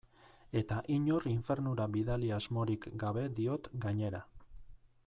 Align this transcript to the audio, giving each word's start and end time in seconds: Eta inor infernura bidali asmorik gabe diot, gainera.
Eta 0.61 0.77
inor 0.95 1.27
infernura 1.33 1.87
bidali 1.97 2.33
asmorik 2.39 2.89
gabe 3.05 3.29
diot, 3.41 3.71
gainera. 3.87 4.25